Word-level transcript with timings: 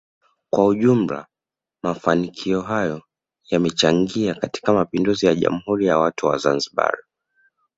kwa 0.49 0.65
ujumla 0.65 1.27
mafanikio 1.83 2.61
hayo 2.61 3.01
yamechangia 3.49 4.35
katika 4.35 4.73
mapinduzi 4.73 5.25
ya 5.25 5.35
jamhuri 5.35 5.85
ya 5.85 5.97
watu 5.97 6.25
wa 6.25 6.37
Zanzibar 6.37 6.97